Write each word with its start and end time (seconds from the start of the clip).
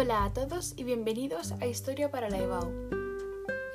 Hola 0.00 0.24
a 0.24 0.32
todos 0.32 0.72
y 0.78 0.84
bienvenidos 0.84 1.52
a 1.60 1.66
Historia 1.66 2.10
para 2.10 2.30
la 2.30 2.38
EBAU. 2.38 2.72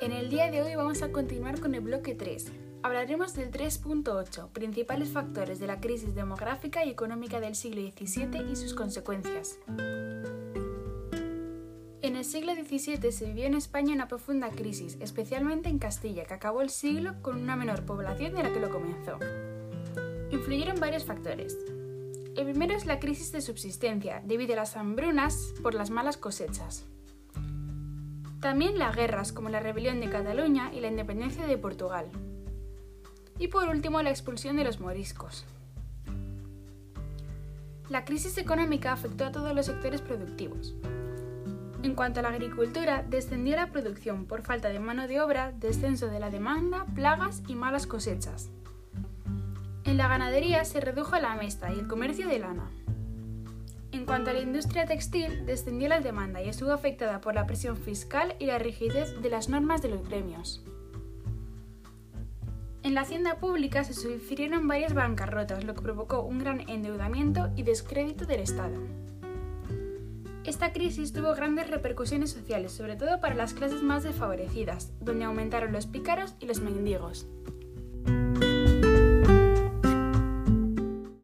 En 0.00 0.10
el 0.10 0.28
día 0.28 0.50
de 0.50 0.60
hoy 0.60 0.74
vamos 0.74 1.00
a 1.02 1.12
continuar 1.12 1.60
con 1.60 1.72
el 1.76 1.82
bloque 1.82 2.16
3. 2.16 2.46
Hablaremos 2.82 3.34
del 3.34 3.52
3.8, 3.52 4.48
principales 4.48 5.10
factores 5.10 5.60
de 5.60 5.68
la 5.68 5.78
crisis 5.78 6.16
demográfica 6.16 6.84
y 6.84 6.90
económica 6.90 7.38
del 7.38 7.54
siglo 7.54 7.80
XVII 7.80 8.50
y 8.50 8.56
sus 8.56 8.74
consecuencias. 8.74 9.60
En 12.02 12.16
el 12.16 12.24
siglo 12.24 12.54
XVII 12.56 13.12
se 13.12 13.26
vivió 13.26 13.44
en 13.44 13.54
España 13.54 13.94
una 13.94 14.08
profunda 14.08 14.50
crisis, 14.50 14.96
especialmente 14.98 15.68
en 15.68 15.78
Castilla, 15.78 16.24
que 16.24 16.34
acabó 16.34 16.60
el 16.60 16.70
siglo 16.70 17.22
con 17.22 17.40
una 17.40 17.54
menor 17.54 17.84
población 17.84 18.34
de 18.34 18.42
la 18.42 18.52
que 18.52 18.58
lo 18.58 18.70
comenzó. 18.70 19.16
Influyeron 20.32 20.80
varios 20.80 21.04
factores. 21.04 21.56
El 22.36 22.44
primero 22.44 22.74
es 22.74 22.84
la 22.84 23.00
crisis 23.00 23.32
de 23.32 23.40
subsistencia, 23.40 24.20
debido 24.22 24.52
a 24.52 24.56
las 24.56 24.76
hambrunas 24.76 25.54
por 25.62 25.72
las 25.72 25.88
malas 25.88 26.18
cosechas. 26.18 26.84
También 28.40 28.78
las 28.78 28.94
guerras, 28.94 29.32
como 29.32 29.48
la 29.48 29.60
rebelión 29.60 30.00
de 30.00 30.10
Cataluña 30.10 30.70
y 30.74 30.80
la 30.80 30.88
independencia 30.88 31.46
de 31.46 31.56
Portugal. 31.56 32.10
Y 33.38 33.48
por 33.48 33.70
último, 33.70 34.02
la 34.02 34.10
expulsión 34.10 34.56
de 34.56 34.64
los 34.64 34.80
moriscos. 34.80 35.46
La 37.88 38.04
crisis 38.04 38.36
económica 38.36 38.92
afectó 38.92 39.24
a 39.24 39.32
todos 39.32 39.54
los 39.54 39.64
sectores 39.64 40.02
productivos. 40.02 40.74
En 41.82 41.94
cuanto 41.94 42.20
a 42.20 42.22
la 42.22 42.28
agricultura, 42.28 43.02
descendió 43.02 43.56
la 43.56 43.72
producción 43.72 44.26
por 44.26 44.42
falta 44.42 44.68
de 44.68 44.78
mano 44.78 45.08
de 45.08 45.22
obra, 45.22 45.52
descenso 45.52 46.08
de 46.08 46.20
la 46.20 46.28
demanda, 46.28 46.84
plagas 46.94 47.42
y 47.48 47.54
malas 47.54 47.86
cosechas. 47.86 48.50
En 49.86 49.98
la 49.98 50.08
ganadería 50.08 50.64
se 50.64 50.80
redujo 50.80 51.16
la 51.20 51.36
mesta 51.36 51.72
y 51.72 51.78
el 51.78 51.86
comercio 51.86 52.26
de 52.26 52.40
lana. 52.40 52.68
En 53.92 54.04
cuanto 54.04 54.30
a 54.30 54.32
la 54.32 54.40
industria 54.40 54.84
textil, 54.84 55.46
descendió 55.46 55.88
la 55.88 56.00
demanda 56.00 56.42
y 56.42 56.48
estuvo 56.48 56.72
afectada 56.72 57.20
por 57.20 57.36
la 57.36 57.46
presión 57.46 57.76
fiscal 57.76 58.34
y 58.40 58.46
la 58.46 58.58
rigidez 58.58 59.22
de 59.22 59.30
las 59.30 59.48
normas 59.48 59.82
de 59.82 59.90
los 59.90 60.06
gremios. 60.08 60.64
En 62.82 62.94
la 62.94 63.02
hacienda 63.02 63.38
pública 63.38 63.84
se 63.84 63.94
sufrieron 63.94 64.66
varias 64.66 64.92
bancarrotas, 64.92 65.62
lo 65.62 65.74
que 65.74 65.82
provocó 65.82 66.22
un 66.22 66.40
gran 66.40 66.68
endeudamiento 66.68 67.50
y 67.54 67.62
descrédito 67.62 68.26
del 68.26 68.40
Estado. 68.40 68.80
Esta 70.42 70.72
crisis 70.72 71.12
tuvo 71.12 71.32
grandes 71.34 71.70
repercusiones 71.70 72.32
sociales, 72.32 72.72
sobre 72.72 72.96
todo 72.96 73.20
para 73.20 73.36
las 73.36 73.54
clases 73.54 73.82
más 73.82 74.02
desfavorecidas, 74.02 74.92
donde 75.00 75.24
aumentaron 75.24 75.72
los 75.72 75.86
pícaros 75.86 76.34
y 76.40 76.46
los 76.46 76.60
mendigos. 76.60 77.28